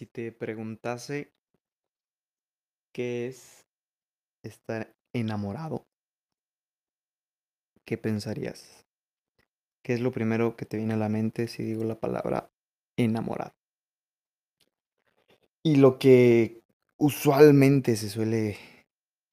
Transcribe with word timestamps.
Si 0.00 0.06
te 0.06 0.32
preguntase 0.32 1.30
qué 2.90 3.26
es 3.26 3.66
estar 4.42 4.96
enamorado, 5.12 5.84
¿qué 7.84 7.98
pensarías? 7.98 8.86
¿Qué 9.82 9.92
es 9.92 10.00
lo 10.00 10.10
primero 10.10 10.56
que 10.56 10.64
te 10.64 10.78
viene 10.78 10.94
a 10.94 10.96
la 10.96 11.10
mente 11.10 11.48
si 11.48 11.62
digo 11.64 11.84
la 11.84 12.00
palabra 12.00 12.50
enamorado? 12.96 13.52
Y 15.62 15.76
lo 15.76 15.98
que 15.98 16.62
usualmente 16.96 17.94
se 17.96 18.08
suele 18.08 18.56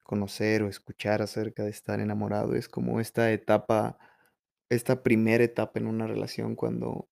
conocer 0.04 0.64
o 0.64 0.68
escuchar 0.68 1.22
acerca 1.22 1.64
de 1.64 1.70
estar 1.70 2.02
enamorado 2.02 2.56
es 2.56 2.68
como 2.68 3.00
esta 3.00 3.32
etapa, 3.32 3.98
esta 4.68 5.02
primera 5.02 5.46
etapa 5.46 5.80
en 5.80 5.88
una 5.88 6.08
relación 6.08 6.58
cuando 6.58 7.08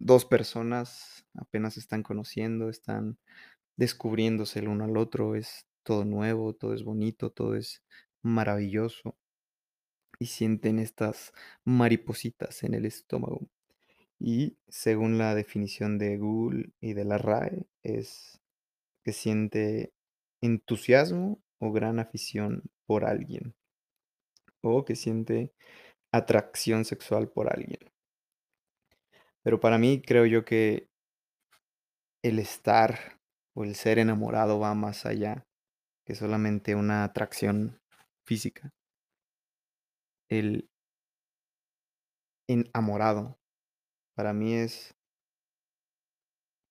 dos 0.00 0.24
personas 0.24 1.24
apenas 1.34 1.76
están 1.76 2.02
conociendo, 2.02 2.70
están 2.70 3.18
descubriéndose 3.76 4.60
el 4.60 4.68
uno 4.68 4.84
al 4.84 4.96
otro, 4.96 5.36
es 5.36 5.66
todo 5.84 6.04
nuevo, 6.04 6.54
todo 6.54 6.74
es 6.74 6.82
bonito, 6.84 7.30
todo 7.30 7.54
es 7.54 7.84
maravilloso 8.22 9.16
y 10.18 10.26
sienten 10.26 10.78
estas 10.78 11.32
maripositas 11.64 12.62
en 12.62 12.74
el 12.74 12.86
estómago. 12.86 13.48
Y 14.18 14.58
según 14.68 15.18
la 15.18 15.34
definición 15.34 15.98
de 15.98 16.18
Google 16.18 16.72
y 16.80 16.92
de 16.94 17.04
la 17.04 17.18
RAE, 17.18 17.66
es 17.82 18.40
que 19.04 19.12
siente 19.12 19.94
entusiasmo 20.42 21.42
o 21.58 21.72
gran 21.72 21.98
afición 21.98 22.64
por 22.86 23.04
alguien, 23.06 23.54
o 24.62 24.84
que 24.84 24.96
siente 24.96 25.52
atracción 26.12 26.84
sexual 26.84 27.30
por 27.30 27.50
alguien. 27.52 27.89
Pero 29.42 29.60
para 29.60 29.78
mí 29.78 30.02
creo 30.02 30.26
yo 30.26 30.44
que 30.44 30.88
el 32.22 32.38
estar 32.38 33.20
o 33.54 33.64
el 33.64 33.74
ser 33.74 33.98
enamorado 33.98 34.58
va 34.58 34.74
más 34.74 35.06
allá 35.06 35.46
que 36.06 36.14
solamente 36.14 36.74
una 36.74 37.04
atracción 37.04 37.80
física. 38.26 38.70
El 40.28 40.68
enamorado 42.48 43.38
para 44.16 44.32
mí 44.32 44.54
es 44.54 44.94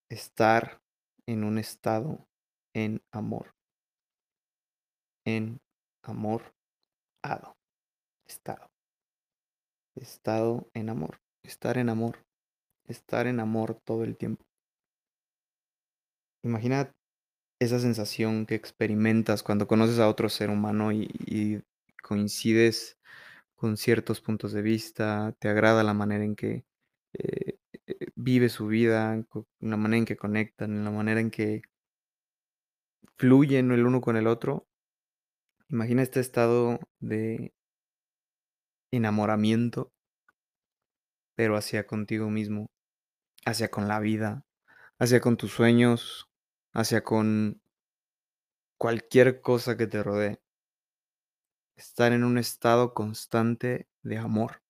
estar 0.10 0.82
en 1.28 1.44
un 1.44 1.58
estado 1.58 2.28
en 2.76 3.02
amor. 3.12 3.54
En 5.26 5.60
amor 6.04 6.54
ado. 7.24 7.56
Estado. 8.28 8.70
Estado 9.96 10.70
en 10.74 10.90
amor. 10.90 11.20
Estar 11.44 11.78
en 11.78 11.90
amor. 11.90 12.29
Estar 12.90 13.28
en 13.28 13.40
amor 13.40 13.80
todo 13.86 14.04
el 14.04 14.18
tiempo. 14.18 14.44
Imagina 16.44 16.92
esa 17.60 17.80
sensación 17.80 18.46
que 18.46 18.56
experimentas 18.56 19.44
cuando 19.44 19.68
conoces 19.68 20.00
a 20.00 20.10
otro 20.10 20.28
ser 20.30 20.50
humano 20.50 20.92
y, 20.92 21.62
coincides 22.02 22.98
con 23.56 23.78
ciertos 23.78 24.22
puntos 24.22 24.54
de 24.54 24.62
vista, 24.64 25.36
te 25.40 25.50
agrada 25.50 25.84
la 25.84 25.94
manera 25.94 26.24
en 26.24 26.36
que 26.36 26.66
eh, 27.14 27.58
eh, 27.88 28.08
vive 28.16 28.50
su 28.50 28.68
vida, 28.68 29.24
la 29.60 29.78
manera 29.78 30.00
en 30.00 30.06
que 30.06 30.18
conectan, 30.18 30.84
la 30.84 30.92
manera 30.92 31.20
en 31.20 31.30
que 31.30 31.62
fluyen 33.18 33.72
el 33.72 33.86
uno 33.86 34.02
con 34.02 34.18
el 34.18 34.28
otro. 34.28 34.66
Imagina 35.70 36.02
este 36.02 36.22
estado 36.22 36.80
de 37.00 37.54
enamoramiento, 38.92 39.92
pero 41.36 41.56
hacia 41.56 41.86
contigo 41.88 42.30
mismo, 42.30 42.68
hacia 43.50 43.70
con 43.70 43.88
la 43.88 44.00
vida, 44.00 44.46
hacia 45.00 45.22
con 45.22 45.38
tus 45.38 45.52
sueños, 45.52 46.30
hacia 46.74 47.04
con 47.04 47.62
cualquier 48.80 49.42
cosa 49.42 49.78
que 49.78 49.86
te 49.86 50.02
rodee. 50.02 50.40
Estar 51.76 52.12
en 52.14 52.24
un 52.24 52.38
estado 52.38 52.94
constante 52.94 53.88
de 54.04 54.18
amor. 54.18 54.62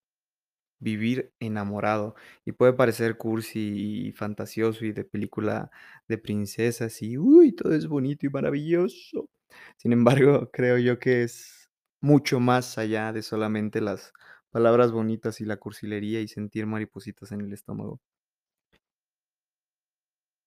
Vivir 0.80 1.34
enamorado. 1.40 2.16
Y 2.46 2.54
puede 2.54 2.74
parecer 2.74 3.18
cursi 3.18 4.08
y 4.08 4.14
fantasioso 4.14 4.86
y 4.86 4.94
de 4.94 5.06
película 5.06 5.72
de 6.08 6.18
princesas 6.18 7.02
y, 7.02 7.18
uy, 7.18 7.54
todo 7.54 7.74
es 7.74 7.88
bonito 7.88 8.26
y 8.28 8.30
maravilloso. 8.30 9.30
Sin 9.78 9.94
embargo, 9.94 10.50
creo 10.54 10.78
yo 10.78 11.00
que 11.00 11.24
es 11.24 11.70
mucho 12.02 12.40
más 12.40 12.78
allá 12.78 13.14
de 13.14 13.24
solamente 13.24 13.82
las 13.82 14.14
palabras 14.52 14.92
bonitas 14.92 15.42
y 15.42 15.46
la 15.46 15.58
cursilería 15.58 16.22
y 16.22 16.28
sentir 16.30 16.66
maripositas 16.68 17.32
en 17.34 17.42
el 17.42 17.54
estómago. 17.54 18.00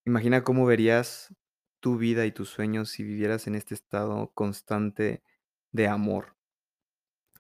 Imagina 0.05 0.45
cómo 0.45 0.65
verías 0.65 1.35
tu 1.81 1.97
vida 1.99 2.25
y 2.25 2.31
tus 2.31 2.49
sueños 2.51 2.89
si 2.91 3.03
vivieras 3.03 3.49
en 3.49 3.57
este 3.57 3.75
estado 3.75 4.31
constante 4.33 5.25
de 5.73 5.89
amor. 5.89 6.37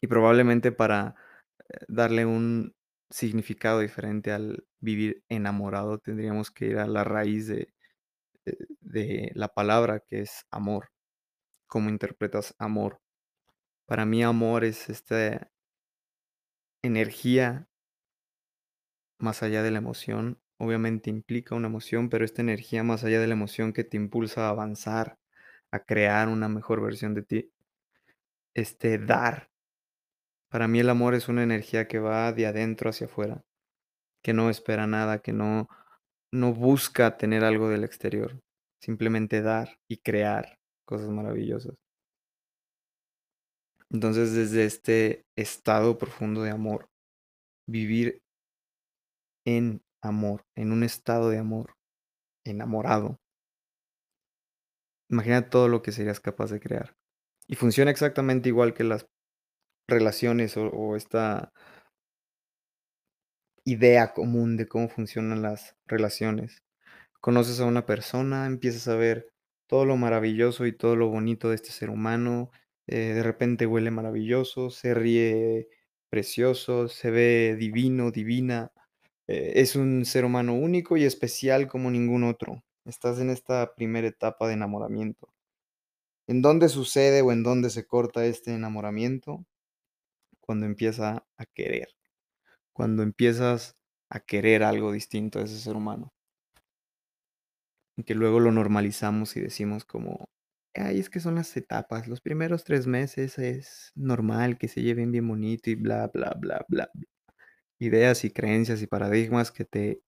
Y 0.00 0.06
probablemente 0.08 0.72
para 0.72 1.14
eh, 1.68 1.78
darle 1.88 2.26
un 2.26 2.74
significado 3.10 3.80
diferente 3.80 4.32
al 4.32 4.66
vivir 4.80 5.24
enamorado, 5.28 5.98
tendríamos 5.98 6.50
que 6.50 6.66
ir 6.66 6.78
a 6.78 6.86
la 6.86 7.04
raíz 7.04 7.46
de- 7.48 7.72
de 8.80 9.30
la 9.34 9.48
palabra 9.48 10.00
que 10.00 10.20
es 10.22 10.46
amor. 10.50 10.90
¿Cómo 11.68 11.90
interpretas 11.90 12.54
amor? 12.58 13.00
Para 13.86 14.06
mí 14.06 14.22
amor 14.24 14.64
es 14.64 14.90
esta 14.90 15.50
energía 16.82 17.66
más 19.18 19.42
allá 19.42 19.62
de 19.62 19.70
la 19.70 19.78
emoción. 19.78 20.41
Obviamente 20.62 21.10
implica 21.10 21.56
una 21.56 21.66
emoción, 21.66 22.08
pero 22.08 22.24
esta 22.24 22.40
energía 22.40 22.84
más 22.84 23.02
allá 23.02 23.20
de 23.20 23.26
la 23.26 23.32
emoción 23.34 23.72
que 23.72 23.82
te 23.82 23.96
impulsa 23.96 24.46
a 24.46 24.50
avanzar, 24.50 25.18
a 25.72 25.80
crear 25.80 26.28
una 26.28 26.48
mejor 26.48 26.80
versión 26.80 27.14
de 27.14 27.22
ti. 27.22 27.52
Este 28.54 28.98
dar. 28.98 29.50
Para 30.50 30.68
mí 30.68 30.78
el 30.78 30.88
amor 30.88 31.14
es 31.14 31.28
una 31.28 31.42
energía 31.42 31.88
que 31.88 31.98
va 31.98 32.32
de 32.32 32.46
adentro 32.46 32.90
hacia 32.90 33.06
afuera, 33.08 33.42
que 34.22 34.34
no 34.34 34.50
espera 34.50 34.86
nada, 34.86 35.20
que 35.20 35.32
no 35.32 35.68
No 36.32 36.54
busca 36.54 37.16
tener 37.18 37.44
algo 37.44 37.70
del 37.70 37.84
exterior, 37.84 38.40
simplemente 38.80 39.42
dar 39.42 39.78
y 39.88 39.98
crear 39.98 40.58
cosas 40.86 41.10
maravillosas. 41.10 41.74
Entonces, 43.90 44.32
desde 44.32 44.64
este 44.64 45.24
estado 45.36 45.96
profundo 45.98 46.42
de 46.42 46.50
amor, 46.50 46.88
vivir 47.68 48.22
en 49.44 49.82
amor, 50.02 50.44
en 50.56 50.72
un 50.72 50.82
estado 50.82 51.30
de 51.30 51.38
amor, 51.38 51.76
enamorado, 52.44 53.20
imagina 55.08 55.48
todo 55.50 55.68
lo 55.68 55.82
que 55.82 55.92
serías 55.92 56.20
capaz 56.20 56.50
de 56.50 56.60
crear. 56.60 56.96
Y 57.46 57.56
funciona 57.56 57.90
exactamente 57.90 58.48
igual 58.48 58.74
que 58.74 58.84
las 58.84 59.06
relaciones 59.88 60.56
o, 60.56 60.96
esta 60.96 61.52
idea 63.64 64.12
común 64.12 64.56
de 64.56 64.66
cómo 64.66 64.88
funcionan 64.88 65.42
las 65.42 65.76
relaciones. 65.86 66.62
Conoces 67.20 67.60
a 67.60 67.66
una 67.66 67.86
persona, 67.86 68.46
empiezas 68.46 68.88
a 68.88 68.96
ver 68.96 69.28
todo 69.68 69.84
lo 69.84 69.96
maravilloso 69.96 70.66
y 70.66 70.76
todo 70.76 70.96
lo 70.96 71.08
bonito 71.08 71.48
de 71.50 71.56
este 71.56 71.70
ser 71.70 71.90
humano, 71.90 72.50
eh, 72.86 73.14
de 73.14 73.22
repente 73.22 73.66
huele 73.66 73.90
maravilloso, 73.90 74.70
se 74.70 74.94
ríe 74.94 75.68
precioso, 76.10 76.88
se 76.88 77.10
ve 77.10 77.56
divino, 77.58 78.10
divina, 78.10 78.72
eh, 79.32 79.52
es 79.60 79.76
un 79.76 80.04
ser 80.04 80.24
humano 80.24 80.54
único 80.54 80.96
y 80.96 81.04
especial 81.04 81.68
como 81.68 81.90
ningún 81.90 82.24
otro. 82.24 82.62
Estás 82.84 83.18
en 83.20 83.30
esta 83.30 83.74
primera 83.74 84.08
etapa 84.08 84.46
de 84.48 84.54
enamoramiento. 84.54 85.28
¿En 86.26 86.42
dónde 86.42 86.68
sucede 86.68 87.22
o 87.22 87.30
en 87.32 87.44
dónde 87.44 87.70
se 87.70 87.86
corta 87.86 88.24
este 88.26 88.52
enamoramiento? 88.54 89.46
Cuando 90.40 90.66
empieza 90.66 91.26
a 91.38 91.46
querer, 91.46 91.88
cuando 92.72 93.02
empiezas 93.02 93.76
a 94.10 94.20
querer 94.20 94.62
algo 94.64 94.92
distinto 94.92 95.40
de 95.40 95.46
ese 95.46 95.58
ser 95.58 95.76
humano. 95.76 96.12
Y 97.96 98.04
que 98.04 98.14
luego 98.14 98.40
lo 98.40 98.52
normalizamos 98.52 99.36
y 99.36 99.40
decimos 99.40 99.84
como, 99.84 100.28
ay, 100.74 100.98
es 100.98 101.10
que 101.10 101.20
son 101.20 101.34
las 101.36 101.56
etapas, 101.56 102.08
los 102.08 102.20
primeros 102.20 102.64
3 102.64 102.86
meses 102.86 103.38
es 103.38 103.92
normal 103.94 104.58
que 104.58 104.68
se 104.68 104.82
lleven 104.82 105.12
bien 105.12 105.28
bonito 105.28 105.70
y 105.70 105.74
bla, 105.74 106.08
bla, 106.08 106.34
bla, 106.38 106.64
bla. 106.68 106.90
bla". 106.92 107.06
Ideas 107.82 108.24
y 108.24 108.30
creencias 108.30 108.80
y 108.80 108.86
paradigmas 108.86 109.50
que 109.50 109.64
te 109.64 110.02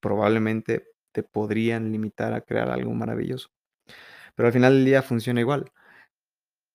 probablemente 0.00 0.88
te 1.12 1.22
podrían 1.22 1.92
limitar 1.92 2.34
a 2.34 2.40
crear 2.40 2.70
algo 2.70 2.92
maravilloso. 2.92 3.50
Pero 4.34 4.48
al 4.48 4.52
final 4.52 4.74
del 4.74 4.84
día 4.84 5.02
funciona 5.02 5.40
igual. 5.40 5.70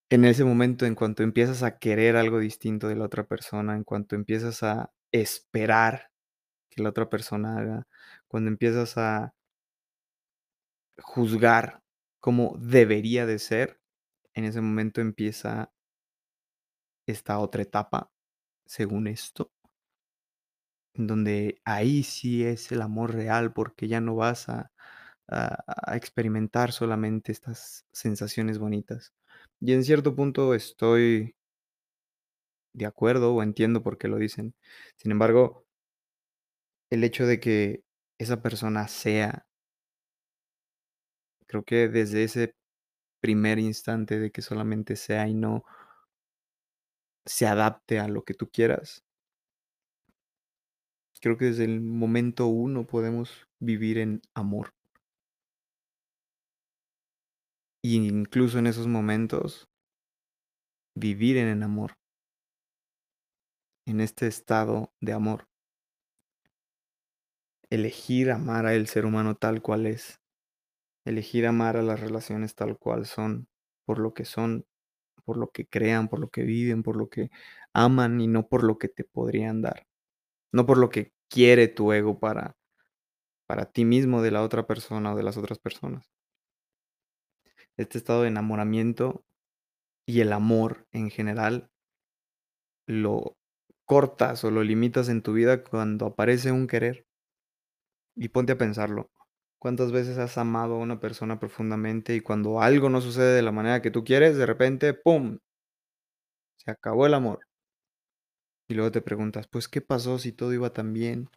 En 0.10 0.24
ese 0.24 0.46
momento, 0.46 0.86
en 0.86 0.96
cuanto 0.96 1.24
empiezas 1.24 1.62
a 1.62 1.78
querer 1.78 2.16
algo 2.16 2.40
distinto 2.40 2.88
de 2.88 2.96
la 2.96 3.04
otra 3.04 3.26
persona, 3.28 3.76
en 3.76 3.84
cuanto 3.84 4.16
empiezas 4.16 4.64
a 4.64 4.94
esperar 5.12 6.10
que 6.70 6.82
la 6.84 6.90
otra 6.90 7.10
persona 7.10 7.58
haga, 7.58 7.88
cuando 8.30 8.50
empiezas 8.50 8.98
a 8.98 9.34
juzgar 11.00 11.84
cómo 12.22 12.56
debería 12.60 13.26
de 13.26 13.40
ser, 13.40 13.82
en 14.34 14.46
ese 14.46 14.62
momento 14.62 15.02
empieza 15.02 15.74
esta 17.06 17.40
otra 17.40 17.62
etapa, 17.64 18.10
según 18.66 19.08
esto, 19.08 19.52
en 21.00 21.08
donde 21.08 21.62
ahí 21.66 22.04
sí 22.04 22.44
es 22.46 22.72
el 22.72 22.82
amor 22.82 23.14
real, 23.16 23.54
porque 23.54 23.88
ya 23.88 24.02
no 24.02 24.16
vas 24.16 24.50
a 24.50 24.72
a 25.30 25.64
a 25.94 25.98
experimentar 25.98 26.72
solamente 26.74 27.32
estas 27.32 27.86
sensaciones 27.94 28.60
bonitas. 28.60 29.14
Y 29.62 29.74
en 29.74 29.84
cierto 29.86 30.16
punto 30.16 30.54
estoy 30.56 31.34
de 32.76 32.86
acuerdo 32.86 33.34
o 33.34 33.44
entiendo 33.44 33.82
por 33.84 33.98
qué 33.98 34.08
lo 34.08 34.18
dicen. 34.18 34.54
Sin 34.96 35.12
embargo 35.12 35.66
el 36.92 37.04
hecho 37.04 37.26
de 37.28 37.40
que 37.40 37.84
esa 38.18 38.42
persona 38.42 38.88
sea 38.88 39.46
creo 41.48 41.64
que 41.64 41.88
desde 41.90 42.24
ese 42.24 42.56
primer 43.22 43.60
instante 43.60 44.20
de 44.20 44.32
que 44.32 44.42
solamente 44.42 44.96
sea 44.96 45.28
y 45.28 45.34
no 45.36 45.64
se 47.26 47.48
adapte 47.48 48.00
a 48.00 48.08
lo 48.10 48.24
que 48.24 48.34
tú 48.34 48.50
quieras 48.50 49.04
creo 51.22 51.38
que 51.38 51.46
desde 51.46 51.66
el 51.66 51.82
momento 51.82 52.48
1 52.48 52.86
podemos 52.88 53.48
vivir 53.60 53.98
en 53.98 54.22
amor. 54.34 54.74
Y 57.84 57.96
incluso 58.08 58.60
en 58.60 58.68
esos 58.68 58.88
momentos 58.88 59.70
vivir 60.96 61.38
en 61.38 61.64
amor. 61.64 61.94
En 63.88 64.02
este 64.02 64.28
estado 64.28 64.94
de 65.02 65.14
amor. 65.14 65.46
Elegir 67.72 68.32
amar 68.32 68.66
al 68.66 68.88
ser 68.88 69.06
humano 69.06 69.36
tal 69.36 69.62
cual 69.62 69.86
es. 69.86 70.20
Elegir 71.06 71.48
amar 71.48 71.78
a 71.78 71.84
las 71.84 72.00
relaciones 72.00 72.56
tal 72.56 72.78
cual 72.80 73.06
son, 73.06 73.48
por 73.86 74.00
lo 74.00 74.14
que 74.14 74.26
son, 74.26 74.66
por 75.26 75.38
lo 75.38 75.52
que 75.52 75.68
crean, 75.68 76.10
por 76.10 76.20
lo 76.20 76.30
que 76.30 76.44
viven, 76.44 76.84
por 76.84 76.98
lo 76.98 77.10
que 77.10 77.32
aman 77.74 78.22
y 78.22 78.28
no 78.28 78.48
por 78.48 78.64
lo 78.64 78.78
que 78.80 78.90
te 78.90 79.04
podrían 79.06 79.62
dar. 79.62 79.86
No 80.54 80.66
por 80.66 80.78
lo 80.78 80.90
que 80.90 81.14
quiere 81.30 81.68
tu 81.68 81.94
ego 81.94 82.20
para 82.20 82.56
para 83.48 83.66
ti 83.66 83.84
mismo 83.86 84.22
de 84.22 84.32
la 84.32 84.44
otra 84.44 84.68
persona 84.68 85.14
o 85.14 85.18
de 85.18 85.24
las 85.24 85.38
otras 85.38 85.60
personas. 85.60 86.06
Este 87.78 87.98
estado 87.98 88.24
de 88.24 88.28
enamoramiento 88.28 89.24
y 90.06 90.22
el 90.22 90.34
amor 90.34 90.88
en 90.92 91.10
general 91.12 91.70
lo 92.88 93.38
cortas 93.86 94.44
o 94.44 94.52
lo 94.52 94.64
limitas 94.64 95.10
en 95.10 95.22
tu 95.22 95.34
vida 95.34 95.64
cuando 95.64 96.08
aparece 96.08 96.52
un 96.52 96.68
querer. 96.68 97.06
Y 98.18 98.30
ponte 98.30 98.54
a 98.54 98.58
pensarlo, 98.58 99.10
¿cuántas 99.60 99.92
veces 99.92 100.18
has 100.18 100.38
amado 100.38 100.76
a 100.76 100.78
una 100.80 101.00
persona 101.00 101.40
profundamente 101.40 102.16
y 102.16 102.22
cuando 102.22 102.62
algo 102.62 102.90
no 102.90 103.02
sucede 103.02 103.36
de 103.36 103.42
la 103.42 103.52
manera 103.52 103.82
que 103.82 103.92
tú 103.92 104.04
quieres, 104.04 104.38
de 104.38 104.46
repente, 104.46 104.94
pum 104.94 105.40
se 106.66 106.72
acabó 106.72 107.06
el 107.06 107.14
amor? 107.14 107.40
Y 108.70 108.76
luego 108.76 108.92
te 108.92 109.02
preguntas, 109.02 109.48
pues, 109.48 109.68
¿qué 109.68 109.82
pasó 109.82 110.20
si 110.20 110.32
todo 110.32 110.54
iba 110.54 110.72
tan 110.72 110.94
bien? 110.94 111.28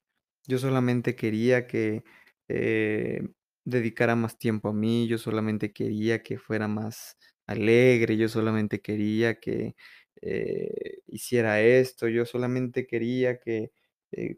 Yo 0.46 0.58
solamente 0.58 1.16
quería 1.16 1.66
que, 1.66 2.04
eh, 2.48 3.26
dedicara 3.64 4.16
más 4.16 4.36
tiempo 4.38 4.68
a 4.68 4.74
mí, 4.74 5.06
yo 5.08 5.16
solamente 5.18 5.72
quería 5.72 6.22
que 6.22 6.36
fuera 6.38 6.68
más 6.68 7.16
alegre, 7.46 8.18
yo 8.18 8.28
solamente 8.28 8.82
quería 8.82 9.40
que, 9.40 9.76
eh, 10.20 11.00
hiciera 11.06 11.62
esto, 11.62 12.06
yo 12.08 12.26
solamente 12.26 12.86
quería 12.86 13.38
que, 13.38 13.72
eh, 14.12 14.36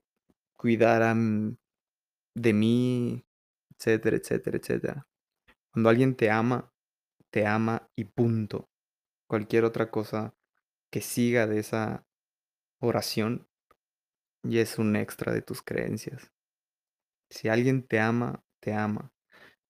cuidaran 0.56 1.58
de 2.34 2.52
mí, 2.52 3.24
etcétera, 3.78 4.16
etcétera, 4.18 4.58
etcétera. 4.58 5.08
Cuando 5.72 5.90
alguien 5.90 6.16
te 6.16 6.30
ama, 6.30 6.72
te 7.30 7.46
ama 7.46 7.90
y 7.96 8.04
punto. 8.04 8.70
Cualquier 9.28 9.64
otra 9.64 9.90
cosa 9.90 10.34
que 10.90 11.00
siga 11.02 11.46
de 11.48 11.60
esa 11.60 12.06
oración 12.84 13.48
ya 14.44 14.60
es 14.60 14.78
un 14.78 14.96
extra 14.96 15.32
de 15.32 15.42
tus 15.42 15.62
creencias. 15.62 16.30
Si 17.30 17.48
alguien 17.48 17.86
te 17.86 17.98
ama, 18.00 18.44
te 18.60 18.72
ama. 18.72 19.12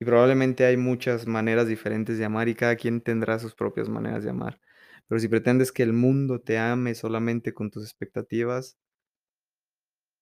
Y 0.01 0.05
probablemente 0.05 0.67
hay 0.67 0.77
muchas 0.77 1.27
maneras 1.27 1.69
diferentes 1.69 2.19
de 2.19 2.25
amar 2.25 2.49
y 2.49 2.55
cada 2.55 2.77
quien 2.77 3.01
tendrá 3.01 3.39
sus 3.39 3.55
propias 3.55 3.89
maneras 3.89 4.25
de 4.25 4.31
amar. 4.31 4.61
Pero 5.09 5.21
si 5.21 5.29
pretendes 5.29 5.73
que 5.73 5.83
el 5.83 5.93
mundo 5.93 6.41
te 6.41 6.59
ame 6.59 6.95
solamente 6.95 7.55
con 7.55 7.71
tus 7.71 7.85
expectativas 7.85 8.77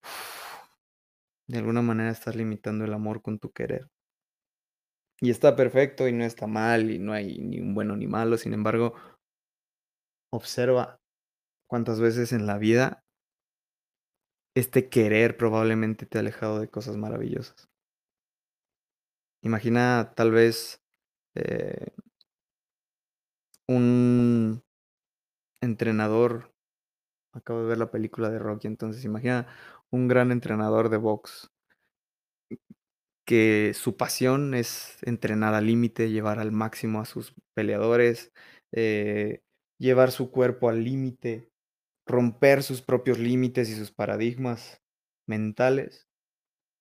de 1.48 1.58
alguna 1.58 1.82
manera 1.82 2.10
estás 2.10 2.36
limitando 2.36 2.84
el 2.84 2.92
amor 2.92 3.22
con 3.22 3.38
tu 3.38 3.50
querer. 3.52 3.88
Y 5.20 5.30
está 5.30 5.54
perfecto 5.54 6.08
y 6.08 6.12
no 6.12 6.24
está 6.24 6.46
mal 6.46 6.90
y 6.90 6.98
no 6.98 7.12
hay 7.12 7.38
ni 7.38 7.60
un 7.60 7.74
bueno 7.74 7.96
ni 7.96 8.08
malo, 8.08 8.36
sin 8.36 8.54
embargo 8.54 8.94
observa 10.32 11.01
cuántas 11.72 12.00
veces 12.00 12.34
en 12.34 12.46
la 12.46 12.58
vida 12.58 13.02
este 14.54 14.90
querer 14.90 15.38
probablemente 15.38 16.04
te 16.04 16.18
ha 16.18 16.20
alejado 16.20 16.60
de 16.60 16.68
cosas 16.68 16.98
maravillosas. 16.98 17.70
Imagina 19.42 20.12
tal 20.14 20.32
vez, 20.32 20.82
eh 21.34 21.94
un 23.66 24.62
entrenador, 25.62 26.52
acabo 27.32 27.62
de 27.62 27.68
ver 27.68 27.78
la 27.78 27.90
película 27.90 28.28
de 28.28 28.38
Rocky, 28.38 28.66
entonces 28.66 29.06
imagina 29.06 29.46
un 29.90 30.08
gran 30.08 30.30
entrenador 30.30 30.90
de 30.90 30.98
box 30.98 31.50
que 33.24 33.72
su 33.72 33.96
pasión 33.96 34.52
es 34.52 34.98
entrenar 35.04 35.54
al 35.54 35.68
límite, 35.68 36.10
llevar 36.10 36.38
al 36.38 36.52
máximo 36.52 37.00
a 37.00 37.06
sus 37.06 37.34
peleadores, 37.54 38.30
eh, 38.72 39.40
llevar 39.78 40.10
su 40.10 40.30
cuerpo 40.30 40.68
al 40.68 40.84
límite, 40.84 41.51
romper 42.06 42.62
sus 42.62 42.82
propios 42.82 43.18
límites 43.18 43.68
y 43.70 43.74
sus 43.74 43.92
paradigmas 43.92 44.80
mentales. 45.26 46.08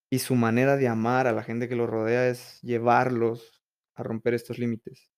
Y 0.10 0.20
su 0.20 0.36
manera 0.36 0.78
de 0.78 0.88
amar 0.88 1.28
a 1.28 1.32
la 1.32 1.44
gente 1.44 1.70
que 1.70 1.76
lo 1.76 1.88
rodea 1.88 2.28
es 2.28 2.60
llevarlos 2.62 3.64
a 3.96 4.04
romper 4.04 4.34
estos 4.34 4.60
límites. 4.60 5.10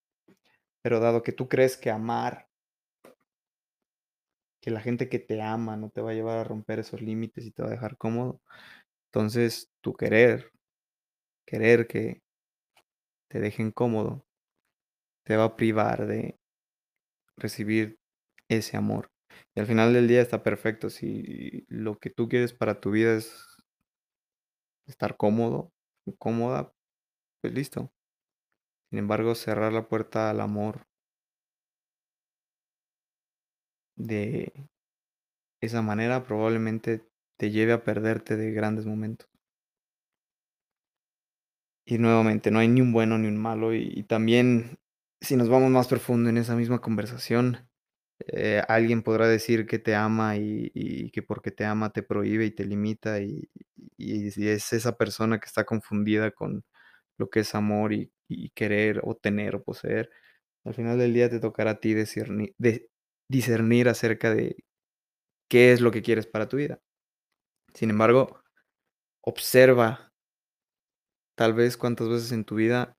Pero 0.82 1.00
dado 1.00 1.24
que 1.24 1.32
tú 1.32 1.48
crees 1.50 1.78
que 1.78 1.90
amar 1.90 2.48
que 4.62 4.72
la 4.72 4.82
gente 4.82 5.10
que 5.10 5.20
te 5.20 5.42
ama 5.42 5.76
no 5.76 5.90
te 5.90 6.02
va 6.02 6.12
a 6.12 6.14
llevar 6.14 6.38
a 6.38 6.44
romper 6.44 6.80
esos 6.80 7.02
límites 7.02 7.46
y 7.46 7.52
te 7.52 7.64
va 7.64 7.68
a 7.68 7.72
dejar 7.72 7.98
cómodo, 7.98 8.42
entonces 9.08 9.72
tu 9.82 9.94
querer 9.94 10.52
querer 11.46 11.88
que 11.88 12.24
te 13.30 13.40
dejen 13.40 13.72
cómodo 13.72 14.26
te 15.26 15.38
va 15.38 15.46
a 15.46 15.56
privar 15.56 16.08
de 16.08 16.40
recibir 17.38 18.00
ese 18.50 18.78
amor. 18.78 19.13
Y 19.56 19.60
al 19.60 19.68
final 19.68 19.94
del 19.94 20.08
día 20.08 20.22
está 20.22 20.44
perfecto, 20.44 20.90
si 20.90 21.66
lo 21.70 22.00
que 22.00 22.10
tú 22.10 22.28
quieres 22.30 22.54
para 22.54 22.80
tu 22.80 22.92
vida 22.92 23.16
es 23.16 23.34
estar 24.88 25.16
cómodo 25.18 25.72
cómoda, 26.20 26.74
pues 27.42 27.54
listo. 27.54 27.92
Sin 28.92 29.00
embargo, 29.00 29.34
cerrar 29.36 29.74
la 29.74 29.88
puerta 29.88 30.30
al 30.30 30.40
amor 30.42 30.86
de 33.98 34.52
esa 35.62 35.82
manera 35.82 36.24
probablemente 36.26 37.08
te 37.38 37.52
lleve 37.52 37.74
a 37.74 37.84
perderte 37.84 38.36
de 38.38 38.52
grandes 38.52 38.86
momentos. 38.86 39.30
Y 41.88 41.98
nuevamente, 41.98 42.50
no 42.50 42.60
hay 42.60 42.68
ni 42.70 42.80
un 42.82 42.94
bueno 42.94 43.18
ni 43.18 43.28
un 43.28 43.38
malo, 43.38 43.74
y 43.74 43.92
y 43.94 44.04
también, 44.04 44.80
si 45.22 45.36
nos 45.36 45.50
vamos 45.50 45.70
más 45.70 45.88
profundo 45.88 46.30
en 46.30 46.38
esa 46.38 46.56
misma 46.56 46.80
conversación, 46.80 47.68
eh, 48.20 48.62
alguien 48.68 49.04
podrá 49.04 49.28
decir 49.28 49.66
que 49.68 49.80
te 49.80 49.96
ama 49.96 50.38
y 50.38 51.12
que 51.12 51.24
porque 51.24 51.52
te 51.52 51.66
ama 51.66 51.92
te 51.92 52.04
prohíbe 52.04 52.46
y 52.46 52.52
te 52.52 52.66
limita, 52.66 53.22
y 53.22 53.50
y 53.98 54.28
es 54.50 54.74
esa 54.74 54.98
persona 54.98 55.40
que 55.40 55.46
está 55.48 55.66
confundida 55.66 56.32
con 56.32 56.64
lo 57.18 57.30
que 57.30 57.42
es 57.42 57.56
amor 57.56 57.94
y 57.94 58.12
querer 58.56 59.02
o 59.04 59.16
tener 59.16 59.56
o 59.56 59.64
poseer, 59.64 60.10
al 60.66 60.74
final 60.76 60.98
del 61.00 61.14
día 61.14 61.30
te 61.30 61.40
tocará 61.40 61.72
a 61.74 61.80
ti 61.80 61.94
de 61.96 62.90
discernir 63.30 63.90
acerca 63.90 64.34
de 64.34 64.58
qué 65.50 65.74
es 65.74 65.82
lo 65.82 65.92
que 65.92 66.02
quieres 66.04 66.28
para 66.28 66.50
tu 66.50 66.58
vida. 66.58 66.80
Sin 67.76 67.90
embargo, 67.92 68.42
observa 69.22 70.12
tal 71.38 71.54
vez 71.54 71.78
cuántas 71.78 72.10
veces 72.10 72.32
en 72.32 72.46
tu 72.46 72.56
vida 72.56 72.96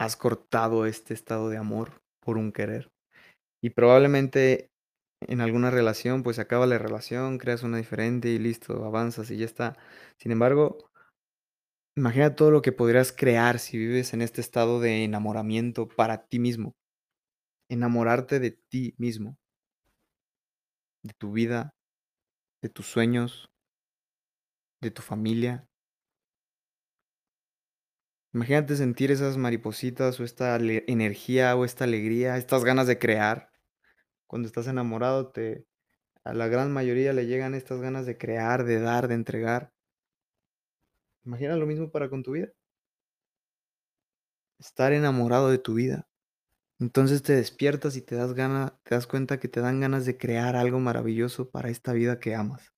has 0.00 0.16
cortado 0.16 0.84
este 0.86 1.14
estado 1.14 1.48
de 1.48 1.56
amor 1.58 2.01
por 2.24 2.38
un 2.38 2.52
querer. 2.52 2.90
Y 3.62 3.70
probablemente 3.70 4.70
en 5.28 5.40
alguna 5.40 5.70
relación, 5.70 6.22
pues, 6.22 6.38
acaba 6.38 6.66
la 6.66 6.78
relación, 6.78 7.38
creas 7.38 7.62
una 7.62 7.78
diferente 7.78 8.28
y 8.30 8.38
listo, 8.38 8.84
avanzas 8.84 9.30
y 9.30 9.38
ya 9.38 9.46
está. 9.46 9.76
Sin 10.18 10.32
embargo 10.32 10.78
imagina 11.96 12.34
todo 12.34 12.50
lo 12.50 12.62
que 12.62 12.72
podrías 12.72 13.12
crear 13.12 13.58
si 13.58 13.76
vives 13.78 14.14
en 14.14 14.22
este 14.22 14.40
estado 14.40 14.80
de 14.80 15.04
enamoramiento 15.04 15.88
para 15.88 16.26
ti 16.26 16.38
mismo. 16.38 16.74
Enamorarte 17.70 18.40
de 18.40 18.52
ti 18.52 18.94
mismo. 18.98 19.36
De 21.04 21.12
tu 21.14 21.32
vida, 21.32 21.70
de 22.62 22.68
tus 22.68 22.86
sueños 22.86 23.52
de 24.82 24.90
tu 24.90 25.00
familia. 25.00 25.64
Imagínate 28.34 28.76
sentir 28.76 29.10
esas 29.10 29.36
maripositas 29.36 30.18
o 30.18 30.24
esta 30.24 30.56
energía 30.56 31.54
o 31.54 31.66
esta 31.66 31.84
alegría, 31.84 32.38
estas 32.38 32.64
ganas 32.64 32.86
de 32.86 32.98
crear. 32.98 33.50
Cuando 34.26 34.46
estás 34.46 34.66
enamorado 34.68 35.30
te 35.30 35.66
a 36.24 36.32
la 36.32 36.46
gran 36.48 36.72
mayoría 36.72 37.12
le 37.12 37.26
llegan 37.26 37.54
estas 37.54 37.80
ganas 37.80 38.06
de 38.06 38.16
crear, 38.16 38.64
de 38.64 38.80
dar, 38.80 39.08
de 39.08 39.14
entregar. 39.14 39.72
Imagina 41.24 41.56
lo 41.56 41.66
mismo 41.66 41.90
para 41.90 42.08
con 42.08 42.22
tu 42.22 42.32
vida. 42.32 42.48
Estar 44.58 44.94
enamorado 44.94 45.50
de 45.50 45.58
tu 45.58 45.74
vida. 45.74 46.08
Entonces 46.78 47.22
te 47.22 47.34
despiertas 47.34 47.96
y 47.96 48.00
te 48.00 48.14
das 48.14 48.32
gana 48.32 48.78
te 48.84 48.94
das 48.94 49.06
cuenta 49.06 49.40
que 49.40 49.48
te 49.48 49.60
dan 49.60 49.80
ganas 49.80 50.06
de 50.06 50.16
crear 50.16 50.56
algo 50.56 50.80
maravilloso 50.80 51.50
para 51.50 51.68
esta 51.68 51.92
vida 51.92 52.18
que 52.18 52.34
amas. 52.34 52.72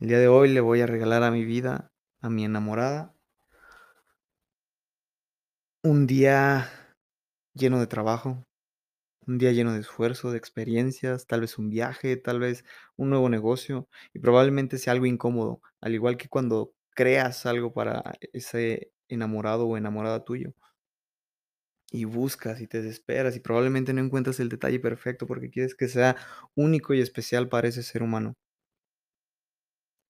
El 0.00 0.08
día 0.08 0.18
de 0.18 0.28
hoy 0.28 0.48
le 0.48 0.60
voy 0.60 0.80
a 0.80 0.86
regalar 0.86 1.22
a 1.22 1.30
mi 1.30 1.44
vida, 1.44 1.92
a 2.20 2.28
mi 2.28 2.44
enamorada 2.44 3.17
un 5.82 6.06
día 6.06 6.70
lleno 7.54 7.80
de 7.80 7.86
trabajo, 7.86 8.44
un 9.26 9.38
día 9.38 9.52
lleno 9.52 9.74
de 9.74 9.80
esfuerzo, 9.80 10.32
de 10.32 10.38
experiencias, 10.38 11.26
tal 11.26 11.42
vez 11.42 11.58
un 11.58 11.70
viaje, 11.70 12.16
tal 12.16 12.40
vez 12.40 12.64
un 12.96 13.10
nuevo 13.10 13.28
negocio, 13.30 13.88
y 14.14 14.20
probablemente 14.20 14.78
sea 14.78 14.94
algo 14.94 15.06
incómodo, 15.06 15.62
al 15.80 15.94
igual 15.94 16.16
que 16.18 16.28
cuando 16.28 16.74
creas 16.94 17.46
algo 17.46 17.72
para 17.74 18.02
ese 18.34 18.92
enamorado 19.08 19.66
o 19.68 19.76
enamorada 19.78 20.24
tuyo. 20.24 20.54
Y 21.90 22.04
buscas 22.06 22.62
y 22.62 22.66
te 22.66 22.80
desesperas 22.82 23.36
y 23.36 23.40
probablemente 23.40 23.92
no 23.92 24.00
encuentras 24.02 24.40
el 24.40 24.48
detalle 24.48 24.80
perfecto 24.80 25.26
porque 25.26 25.50
quieres 25.50 25.74
que 25.74 25.88
sea 25.88 26.16
único 26.54 26.94
y 26.94 27.00
especial 27.02 27.48
para 27.50 27.68
ese 27.68 27.82
ser 27.82 28.02
humano. 28.02 28.36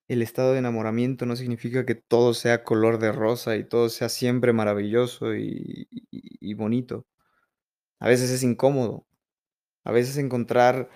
El 0.08 0.22
estado 0.22 0.52
de 0.52 0.58
enamoramiento 0.58 1.26
no 1.26 1.36
significa 1.36 1.86
que 1.86 1.94
todo 1.94 2.34
sea 2.34 2.64
color 2.64 2.98
de 2.98 3.12
rosa 3.12 3.56
y 3.56 3.64
todo 3.64 3.88
sea 3.90 4.08
siempre 4.08 4.52
maravilloso 4.52 5.34
y 5.34 6.54
bonito. 6.54 7.06
A 8.00 8.08
veces 8.08 8.30
es 8.30 8.42
incómodo. 8.42 9.06
A 9.84 9.92
veces 9.92 10.18
encontrar 10.18 10.90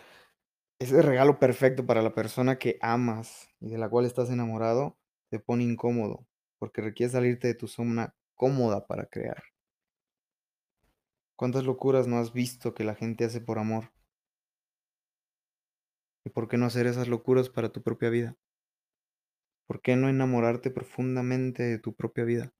ese 0.78 1.02
regalo 1.02 1.38
perfecto 1.38 1.86
para 1.86 2.02
la 2.02 2.14
persona 2.14 2.58
que 2.58 2.78
amas 2.82 3.48
y 3.60 3.70
de 3.70 3.78
la 3.78 3.88
cual 3.88 4.06
estás 4.06 4.30
enamorado 4.30 4.98
te 5.30 5.38
pone 5.38 5.64
incómodo, 5.64 6.26
porque 6.58 6.82
requiere 6.82 7.12
salirte 7.12 7.48
de 7.48 7.54
tu 7.54 7.68
zona 7.68 8.14
cómoda 8.34 8.86
para 8.86 9.06
crear. 9.06 9.42
¿Cuántas 11.36 11.64
locuras 11.64 12.06
no 12.06 12.18
has 12.18 12.32
visto 12.32 12.74
que 12.74 12.84
la 12.84 12.94
gente 12.94 13.24
hace 13.24 13.40
por 13.40 13.58
amor? 13.58 13.92
¿Y 16.24 16.30
por 16.30 16.48
qué 16.48 16.56
no 16.58 16.66
hacer 16.66 16.86
esas 16.86 17.08
locuras 17.08 17.48
para 17.48 17.70
tu 17.70 17.82
propia 17.82 18.10
vida? 18.10 18.36
¿Por 19.72 19.80
qué 19.80 19.96
no 19.96 20.10
enamorarte 20.10 20.70
profundamente 20.70 21.62
de 21.62 21.78
tu 21.78 21.94
propia 21.94 22.24
vida? 22.24 22.52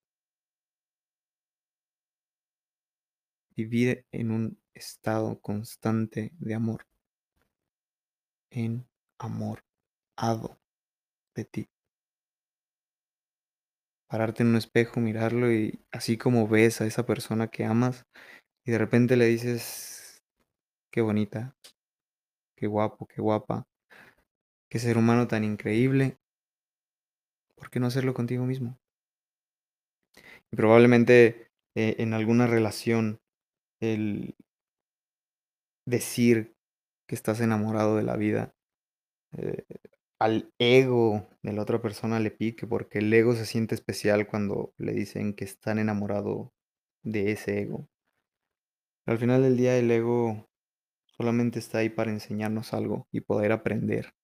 Vivir 3.57 4.05
en 4.13 4.31
un 4.31 4.59
estado 4.75 5.41
constante 5.41 6.33
de 6.39 6.53
amor. 6.55 6.85
En-amor-ado 8.51 10.59
de 11.35 11.45
ti. 11.47 11.69
Pararte 14.11 14.43
en 14.43 14.51
un 14.51 14.57
espejo, 14.57 15.01
mirarlo 15.01 15.51
y 15.53 15.81
así 15.91 16.19
como 16.19 16.47
ves 16.47 16.81
a 16.81 16.87
esa 16.87 17.07
persona 17.07 17.49
que 17.49 17.65
amas 17.65 18.05
y 18.65 18.73
de 18.73 18.79
repente 18.79 19.17
le 19.17 19.27
dices: 19.27 20.23
"Qué 20.93 21.03
bonita". 21.03 21.55
"Qué 22.59 22.67
guapo, 22.67 23.07
qué 23.07 23.21
guapa". 23.21 23.67
"Qué 24.71 24.79
ser 24.79 24.97
humano 24.97 25.29
tan 25.29 25.45
increíble". 25.45 26.19
¿Por 27.59 27.71
qué 27.71 27.81
no 27.81 27.87
hacerlo 27.87 28.13
contigo 28.15 28.45
mismo? 28.45 28.79
Y 30.51 30.57
probablemente, 30.57 31.49
eh, 31.75 31.97
en 31.99 32.13
alguna 32.15 32.47
relación, 32.47 33.21
el 33.81 34.37
decir 35.87 36.55
que 37.09 37.15
estás 37.15 37.41
enamorado 37.41 37.97
de 37.97 38.03
la 38.03 38.17
vida, 38.17 38.55
eh, 39.37 39.65
al 40.21 40.53
ego 40.59 41.29
de 41.43 41.53
la 41.53 41.63
otra 41.63 41.83
persona 41.83 42.21
le 42.21 42.31
pique, 42.31 42.67
porque 42.67 43.01
el 43.01 43.13
ego 43.15 43.35
se 43.35 43.47
siente 43.47 43.75
especial 43.75 44.29
cuando 44.29 44.75
le 44.79 44.93
dicen 44.93 45.35
que 45.35 45.45
están 45.45 45.79
enamorado 45.79 46.53
de 47.05 47.33
ese 47.33 47.61
ego. 47.63 47.89
Al 49.07 49.17
final 49.17 49.43
del 49.43 49.57
día, 49.57 49.79
el 49.79 49.89
ego 49.93 50.49
solamente 51.17 51.59
está 51.61 51.79
ahí 51.79 51.89
para 51.89 52.11
enseñarnos 52.11 52.75
algo 52.75 53.09
y 53.13 53.21
poder 53.21 53.53
aprender. 53.53 54.15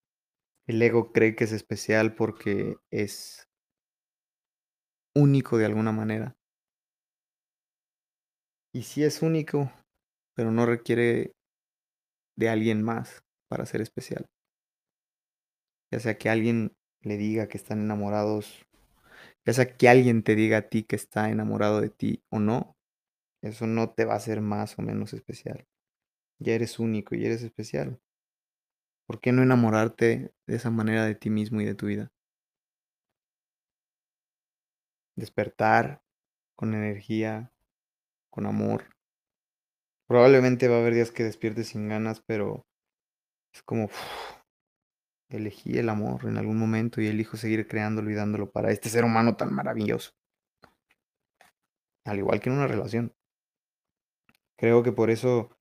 El 0.69 0.79
ego 0.83 1.11
cree 1.11 1.35
que 1.35 1.45
es 1.45 1.51
especial 1.51 2.13
porque 2.13 2.77
es 2.91 3.49
único 5.15 5.57
de 5.57 5.65
alguna 5.65 5.91
manera. 5.91 6.37
Y 8.71 8.83
sí 8.83 9.03
es 9.03 9.23
único, 9.23 9.71
pero 10.35 10.51
no 10.51 10.67
requiere 10.67 11.33
de 12.37 12.49
alguien 12.49 12.83
más 12.83 13.23
para 13.47 13.65
ser 13.65 13.81
especial. 13.81 14.27
Ya 15.91 15.99
sea 15.99 16.19
que 16.19 16.29
alguien 16.29 16.77
le 17.01 17.17
diga 17.17 17.47
que 17.47 17.57
están 17.57 17.79
enamorados, 17.79 18.67
ya 19.43 19.53
sea 19.53 19.75
que 19.75 19.89
alguien 19.89 20.21
te 20.21 20.35
diga 20.35 20.57
a 20.57 20.69
ti 20.69 20.83
que 20.83 20.97
está 20.97 21.31
enamorado 21.31 21.81
de 21.81 21.89
ti 21.89 22.21
o 22.29 22.37
no, 22.37 22.77
eso 23.41 23.65
no 23.65 23.89
te 23.89 24.05
va 24.05 24.13
a 24.13 24.17
hacer 24.17 24.41
más 24.41 24.77
o 24.77 24.83
menos 24.83 25.13
especial. 25.13 25.65
Ya 26.37 26.53
eres 26.53 26.77
único 26.77 27.15
y 27.15 27.25
eres 27.25 27.41
especial. 27.41 27.99
¿Por 29.09 29.19
qué 29.19 29.31
no 29.31 29.41
enamorarte 29.41 30.35
de 30.45 30.55
esa 30.55 30.69
manera 30.69 31.03
de 31.03 31.15
ti 31.15 31.31
mismo 31.31 31.61
y 31.61 31.65
de 31.65 31.73
tu 31.73 31.87
vida? 31.87 32.11
Despertar 35.15 36.03
con 36.55 36.75
energía, 36.75 37.51
con 38.29 38.45
amor. 38.45 38.95
Probablemente 40.07 40.67
va 40.67 40.75
a 40.75 40.81
haber 40.81 40.93
días 40.93 41.09
que 41.09 41.23
despiertes 41.23 41.69
sin 41.69 41.89
ganas, 41.89 42.21
pero 42.21 42.67
es 43.51 43.63
como 43.63 43.89
elegí 45.29 45.79
el 45.79 45.89
amor 45.89 46.25
en 46.25 46.37
algún 46.37 46.59
momento 46.59 47.01
y 47.01 47.07
elijo 47.07 47.35
seguir 47.35 47.67
creándolo 47.67 48.11
y 48.11 48.13
dándolo 48.13 48.51
para 48.51 48.69
este 48.69 48.89
ser 48.89 49.05
humano 49.05 49.35
tan 49.35 49.51
maravilloso. 49.51 50.11
Al 52.05 52.19
igual 52.19 52.41
que 52.41 52.51
en 52.51 52.57
una 52.57 52.67
relación. 52.67 53.15
Creo 54.55 54.83
que 54.83 54.91
por 54.91 55.09
eso, 55.09 55.57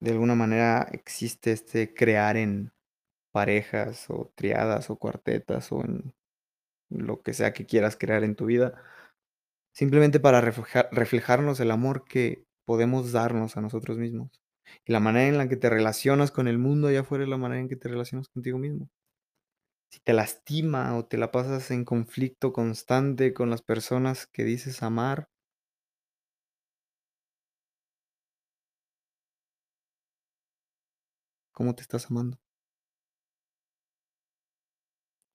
de 0.00 0.10
alguna 0.10 0.34
manera, 0.34 0.88
existe 0.90 1.52
este 1.52 1.94
crear 1.94 2.36
en 2.36 2.72
parejas, 3.32 4.06
o 4.10 4.32
triadas, 4.36 4.90
o 4.90 4.96
cuartetas, 4.98 5.72
o 5.72 5.82
en 5.84 6.14
lo 6.90 7.22
que 7.22 7.34
sea 7.34 7.52
que 7.54 7.66
quieras 7.66 7.96
crear 7.98 8.24
en 8.24 8.36
tu 8.36 8.46
vida. 8.46 8.74
Simplemente 9.74 10.20
para 10.20 10.40
reflejar 10.40 10.88
reflejarnos 10.92 11.58
el 11.60 11.70
amor 11.72 12.04
que 12.04 12.44
podemos 12.64 13.12
darnos 13.12 13.56
a 13.56 13.60
nosotros 13.60 13.98
mismos. 13.98 14.30
Y 14.86 14.92
la 14.92 15.00
manera 15.00 15.28
en 15.28 15.38
la 15.38 15.48
que 15.48 15.56
te 15.56 15.70
relacionas 15.70 16.30
con 16.30 16.48
el 16.48 16.58
mundo 16.58 16.88
allá 16.88 17.00
afuera 17.00 17.24
es 17.24 17.30
la 17.30 17.36
manera 17.38 17.60
en 17.60 17.68
que 17.68 17.76
te 17.76 17.88
relacionas 17.88 18.28
contigo 18.28 18.58
mismo. 18.58 18.88
Si 19.88 20.00
te 20.00 20.12
lastima 20.14 20.96
o 20.96 21.04
te 21.06 21.16
la 21.16 21.30
pasas 21.30 21.70
en 21.70 21.84
conflicto 21.84 22.52
constante 22.52 23.32
con 23.32 23.50
las 23.50 23.62
personas 23.62 24.26
que 24.26 24.42
dices 24.42 24.82
amar 24.82 25.28
¿Cómo 31.52 31.74
te 31.76 31.82
estás 31.82 32.06
amando? 32.10 32.38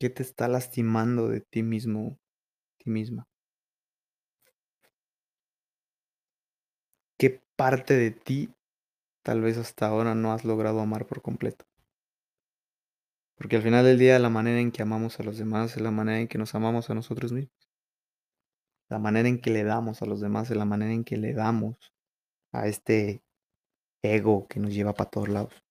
¿Qué 0.05 0.11
te 0.11 0.21
está 0.21 0.47
lastimando 0.47 1.29
de 1.29 1.41
ti 1.41 1.63
mismo, 1.63 2.19
ti 2.77 2.91
misma? 2.91 3.27
¿Qué 7.17 7.41
parte 7.55 7.95
de 7.95 8.11
ti, 8.11 8.53
tal 9.23 9.41
vez 9.41 9.57
hasta 9.57 9.87
ahora 9.87 10.13
no 10.13 10.31
has 10.31 10.45
logrado 10.45 10.79
amar 10.79 11.07
por 11.07 11.23
completo? 11.23 11.65
Porque 13.35 13.55
al 13.55 13.63
final 13.63 13.83
del 13.83 13.97
día, 13.97 14.19
la 14.19 14.29
manera 14.29 14.59
en 14.59 14.71
que 14.71 14.83
amamos 14.83 15.19
a 15.19 15.23
los 15.23 15.39
demás 15.39 15.75
es 15.75 15.81
la 15.81 15.89
manera 15.89 16.19
en 16.19 16.27
que 16.27 16.37
nos 16.37 16.53
amamos 16.53 16.87
a 16.91 16.93
nosotros 16.93 17.31
mismos. 17.31 17.67
La 18.91 18.99
manera 18.99 19.27
en 19.27 19.41
que 19.41 19.49
le 19.49 19.63
damos 19.63 20.03
a 20.03 20.05
los 20.05 20.21
demás 20.21 20.51
es 20.51 20.55
la 20.55 20.65
manera 20.65 20.93
en 20.93 21.03
que 21.03 21.17
le 21.17 21.33
damos 21.33 21.77
a 22.53 22.67
este 22.67 23.23
ego 24.03 24.47
que 24.47 24.59
nos 24.59 24.71
lleva 24.71 24.93
para 24.93 25.09
todos 25.09 25.29
lados. 25.29 25.63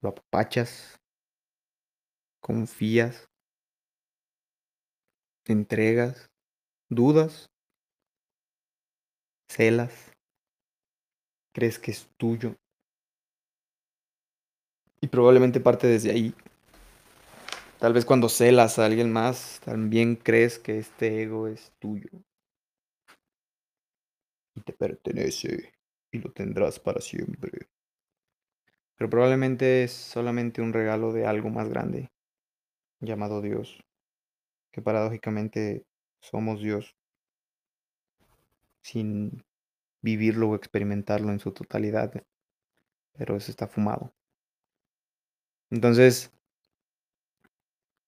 Lo 0.00 0.08
apapachas. 0.08 0.98
Confías. 2.46 3.28
Entregas, 5.46 6.30
dudas. 6.88 7.46
Celas. 9.50 10.12
Crees 11.52 11.80
que 11.80 11.90
es 11.90 12.08
tuyo. 12.16 12.54
Y 15.00 15.08
probablemente 15.08 15.58
parte 15.58 15.88
desde 15.88 16.12
ahí. 16.12 16.32
Tal 17.80 17.92
vez 17.92 18.04
cuando 18.04 18.28
celas 18.28 18.78
a 18.78 18.86
alguien 18.86 19.12
más, 19.12 19.60
también 19.64 20.14
crees 20.14 20.60
que 20.60 20.78
este 20.78 21.24
ego 21.24 21.48
es 21.48 21.72
tuyo. 21.80 22.10
Y 24.54 24.60
te 24.60 24.72
pertenece, 24.72 25.72
y 26.12 26.20
lo 26.20 26.30
tendrás 26.30 26.78
para 26.78 27.00
siempre. 27.00 27.66
Pero 28.94 29.10
probablemente 29.10 29.82
es 29.82 29.90
solamente 29.90 30.62
un 30.62 30.72
regalo 30.72 31.12
de 31.12 31.26
algo 31.26 31.50
más 31.50 31.68
grande, 31.68 32.08
llamado 33.00 33.42
Dios, 33.42 33.82
que 34.72 34.82
paradójicamente 34.82 35.84
somos 36.20 36.60
Dios. 36.60 36.96
Sin 38.82 39.44
vivirlo 40.02 40.50
o 40.50 40.54
experimentarlo 40.54 41.32
en 41.32 41.40
su 41.40 41.52
totalidad, 41.52 42.12
pero 43.12 43.36
eso 43.36 43.50
está 43.50 43.66
fumado. 43.66 44.12
Entonces 45.70 46.30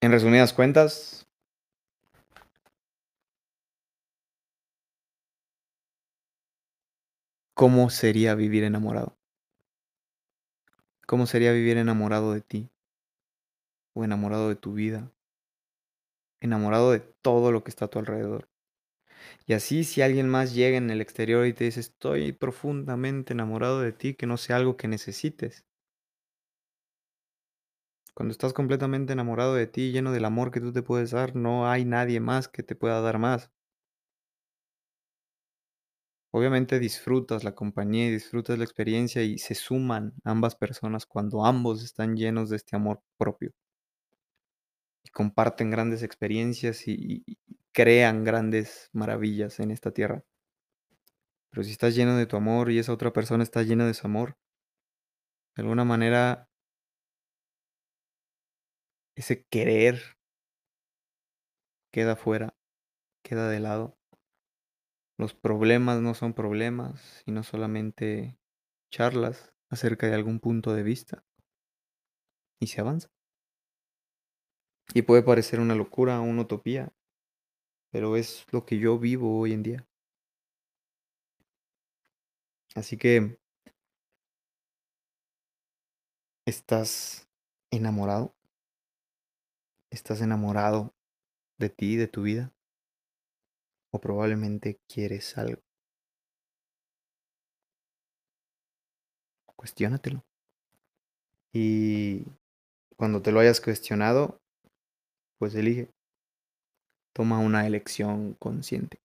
En 0.01 0.13
resumidas 0.13 0.53
cuentas 0.53 1.27
¿cómo 7.55 7.91
sería 7.91 8.37
vivir 8.37 8.63
enamorado? 8.63 9.19
¿Cómo 11.05 11.27
sería 11.27 11.51
vivir 11.51 11.79
enamorado 11.79 12.33
de 12.33 12.43
ti? 12.43 12.71
O 13.99 14.05
enamorado 14.05 14.49
de 14.49 14.57
tu 14.57 14.73
vida. 14.73 15.13
Enamorado 16.41 16.91
de 16.91 16.99
todo 16.99 17.53
lo 17.53 17.63
que 17.63 17.71
está 17.71 17.85
a 17.85 17.89
tu 17.89 18.01
alrededor. 18.01 18.49
Y 19.47 19.55
así, 19.55 19.85
si 19.85 20.03
alguien 20.03 20.29
más 20.29 20.55
llega 20.55 20.77
en 20.77 20.91
el 20.91 21.01
exterior 21.01 21.47
y 21.47 21.53
te 21.53 21.65
dice: 21.65 21.81
"Estoy 21.81 22.33
profundamente 22.33 23.33
enamorado 23.33 23.81
de 23.81 23.93
ti", 23.93 24.15
que 24.15 24.27
no 24.29 24.37
sea 24.37 24.57
algo 24.57 24.77
que 24.77 24.89
necesites. 24.89 25.65
Cuando 28.13 28.33
estás 28.33 28.53
completamente 28.53 29.15
enamorado 29.15 29.55
de 29.55 29.67
ti, 29.67 29.93
lleno 29.93 30.13
del 30.13 30.27
amor 30.27 30.51
que 30.51 30.61
tú 30.61 30.75
te 30.75 30.83
puedes 30.83 31.13
dar, 31.13 31.35
no 31.35 31.71
hay 31.71 31.87
nadie 31.87 32.21
más 32.21 32.47
que 32.47 32.63
te 32.63 32.75
pueda 32.77 33.01
dar 33.01 33.19
más. 33.19 33.51
Obviamente 36.31 36.79
disfrutas 36.79 37.45
la 37.45 37.55
compañía 37.55 38.07
y 38.07 38.11
disfrutas 38.11 38.57
la 38.57 38.65
experiencia 38.65 39.23
y 39.25 39.37
se 39.37 39.55
suman 39.55 40.15
ambas 40.25 40.57
personas 40.57 41.05
cuando 41.05 41.45
ambos 41.45 41.85
están 41.85 42.17
llenos 42.17 42.49
de 42.49 42.57
este 42.57 42.77
amor 42.77 43.03
propio. 43.19 43.53
Y 45.05 45.11
comparten 45.11 45.71
grandes 45.71 46.03
experiencias 46.03 46.87
y 46.87 47.25
crean 47.73 48.25
grandes 48.25 48.91
maravillas 48.93 49.61
en 49.61 49.71
esta 49.71 49.93
tierra. 49.93 50.25
Pero 51.51 51.65
si 51.65 51.71
estás 51.73 51.95
lleno 51.95 52.17
de 52.17 52.27
tu 52.27 52.37
amor 52.37 52.71
y 52.71 52.79
esa 52.79 52.93
otra 52.93 53.13
persona 53.13 53.43
está 53.43 53.63
llena 53.63 53.87
de 53.87 53.95
su 53.95 54.07
amor 54.07 54.37
de 55.59 55.63
alguna 55.63 55.85
manera 55.85 56.49
ese 59.17 59.45
querer 59.51 60.01
queda 61.93 62.15
fuera, 62.15 62.55
queda 63.25 63.49
de 63.49 63.59
lado. 63.59 63.99
Los 65.19 65.35
problemas 65.35 66.01
no 66.01 66.15
son 66.15 66.33
problemas, 66.33 67.25
sino 67.25 67.43
solamente 67.43 68.39
charlas 68.93 69.53
acerca 69.69 70.07
de 70.07 70.15
algún 70.15 70.39
punto 70.39 70.75
de 70.75 70.85
vista. 70.85 71.25
Y 72.61 72.69
se 72.69 72.81
avanza. 72.81 73.18
Y 74.95 75.03
puede 75.03 75.23
parecer 75.23 75.61
una 75.61 75.75
locura, 75.75 76.21
una 76.21 76.43
utopía, 76.43 76.93
pero 77.91 78.17
es 78.17 78.47
lo 78.51 78.65
que 78.65 78.79
yo 78.79 78.99
vivo 78.99 79.39
hoy 79.39 79.53
en 79.53 79.63
día. 79.63 79.87
Así 82.75 82.97
que 82.97 83.39
¿estás 86.47 87.29
enamorado? 87.71 88.35
¿Estás 89.91 90.21
enamorado 90.23 90.95
de 91.59 91.69
ti, 91.71 91.97
de 91.97 92.09
tu 92.09 92.23
vida? 92.23 92.53
¿O 93.91 94.01
probablemente 94.01 94.81
quieres 94.87 95.37
algo? 95.37 95.63
Cuestiónatelo. 99.57 100.25
Y 101.53 102.25
cuando 102.97 103.21
te 103.23 103.33
lo 103.33 103.41
hayas 103.41 103.61
cuestionado, 103.61 104.41
pues 105.39 105.55
elige. 105.55 105.91
Toma 107.13 107.39
una 107.39 107.67
elección 107.67 108.33
consciente. 108.39 109.03